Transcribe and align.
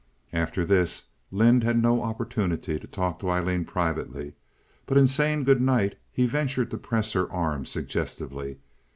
After 0.33 0.65
this 0.65 1.09
Lynde 1.29 1.63
had 1.63 1.79
no 1.79 2.01
opportunity 2.01 2.79
to 2.79 2.87
talk 2.87 3.19
to 3.19 3.29
Aileen 3.29 3.65
privately; 3.65 4.33
but 4.87 4.97
in 4.97 5.05
saying 5.05 5.43
good 5.43 5.61
night 5.61 5.95
he 6.11 6.25
ventured 6.25 6.71
to 6.71 6.79
press 6.79 7.13
her 7.13 7.31
arm 7.31 7.65
suggestively. 7.67 8.57